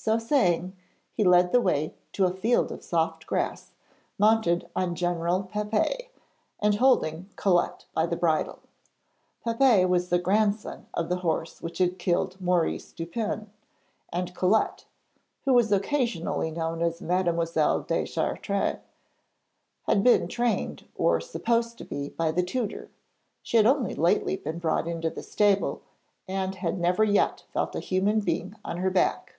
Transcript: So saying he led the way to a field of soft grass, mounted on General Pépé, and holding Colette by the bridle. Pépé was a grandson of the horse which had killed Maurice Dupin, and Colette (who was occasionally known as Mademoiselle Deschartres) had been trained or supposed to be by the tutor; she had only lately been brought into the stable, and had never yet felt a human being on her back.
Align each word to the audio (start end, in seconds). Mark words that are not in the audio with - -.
So 0.00 0.16
saying 0.16 0.74
he 1.12 1.24
led 1.24 1.52
the 1.52 1.60
way 1.60 1.92
to 2.12 2.24
a 2.24 2.32
field 2.32 2.72
of 2.72 2.84
soft 2.84 3.26
grass, 3.26 3.72
mounted 4.16 4.70
on 4.74 4.94
General 4.94 5.42
Pépé, 5.52 6.08
and 6.60 6.76
holding 6.76 7.28
Colette 7.36 7.84
by 7.92 8.06
the 8.06 8.16
bridle. 8.16 8.60
Pépé 9.44 9.86
was 9.86 10.10
a 10.10 10.18
grandson 10.18 10.86
of 10.94 11.10
the 11.10 11.18
horse 11.18 11.60
which 11.60 11.76
had 11.76 11.98
killed 11.98 12.40
Maurice 12.40 12.92
Dupin, 12.92 13.50
and 14.10 14.34
Colette 14.34 14.86
(who 15.44 15.52
was 15.52 15.72
occasionally 15.72 16.50
known 16.52 16.80
as 16.80 17.02
Mademoiselle 17.02 17.82
Deschartres) 17.82 18.78
had 19.82 20.02
been 20.04 20.26
trained 20.26 20.86
or 20.94 21.20
supposed 21.20 21.76
to 21.76 21.84
be 21.84 22.08
by 22.08 22.30
the 22.30 22.44
tutor; 22.44 22.88
she 23.42 23.56
had 23.58 23.66
only 23.66 23.94
lately 23.94 24.36
been 24.36 24.58
brought 24.60 24.86
into 24.86 25.10
the 25.10 25.24
stable, 25.24 25.82
and 26.26 26.54
had 26.54 26.78
never 26.78 27.04
yet 27.04 27.44
felt 27.52 27.74
a 27.74 27.80
human 27.80 28.20
being 28.20 28.54
on 28.64 28.78
her 28.78 28.90
back. 28.90 29.34